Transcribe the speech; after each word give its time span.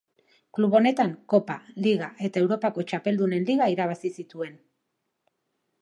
Klub 0.57 0.71
honetan 0.77 1.11
kopa, 1.33 1.57
liga 1.87 2.09
eta 2.29 2.43
Europako 2.45 2.87
txapeldunen 2.93 3.47
liga 3.51 3.71
irabazi 3.75 4.13
zituen. 4.23 4.61